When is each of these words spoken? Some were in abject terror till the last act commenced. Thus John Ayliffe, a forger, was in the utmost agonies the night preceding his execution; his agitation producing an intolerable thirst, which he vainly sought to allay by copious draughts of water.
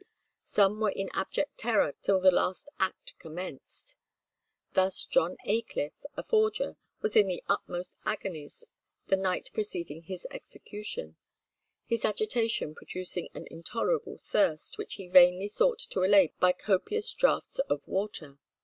Some 0.45 0.79
were 0.81 0.89
in 0.89 1.09
abject 1.13 1.59
terror 1.59 1.93
till 2.01 2.19
the 2.19 2.31
last 2.31 2.67
act 2.79 3.13
commenced. 3.19 3.97
Thus 4.73 5.05
John 5.05 5.37
Ayliffe, 5.45 6.05
a 6.17 6.23
forger, 6.23 6.75
was 7.01 7.15
in 7.15 7.27
the 7.27 7.43
utmost 7.47 7.97
agonies 8.03 8.63
the 9.09 9.15
night 9.15 9.51
preceding 9.53 10.01
his 10.01 10.25
execution; 10.31 11.17
his 11.85 12.03
agitation 12.03 12.73
producing 12.73 13.29
an 13.35 13.45
intolerable 13.51 14.17
thirst, 14.17 14.79
which 14.79 14.95
he 14.95 15.07
vainly 15.07 15.47
sought 15.47 15.77
to 15.91 16.03
allay 16.03 16.33
by 16.39 16.51
copious 16.51 17.13
draughts 17.13 17.59
of 17.59 17.87
water. 17.87 18.39